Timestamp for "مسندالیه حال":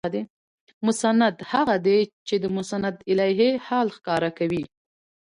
2.57-3.87